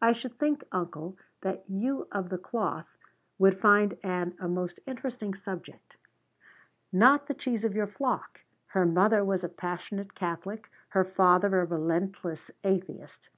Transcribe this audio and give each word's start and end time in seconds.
I 0.00 0.12
should 0.14 0.38
think, 0.38 0.64
uncle, 0.72 1.18
that 1.42 1.62
you 1.68 2.08
of 2.10 2.30
the 2.30 2.38
cloth 2.38 2.96
would 3.38 3.60
find 3.60 3.98
Ann 4.02 4.34
a 4.40 4.48
most 4.48 4.80
interesting 4.86 5.34
subject. 5.34 5.98
Not 6.90 7.26
that 7.26 7.42
she's 7.42 7.66
of 7.66 7.74
your 7.74 7.86
flock. 7.88 8.40
Her 8.68 8.86
mother 8.86 9.22
was 9.22 9.44
a 9.44 9.48
passionate 9.50 10.14
Catholic. 10.14 10.70
Her 10.88 11.04
father 11.04 11.60
a 11.60 11.66
relentless 11.66 12.50
atheist. 12.64 13.28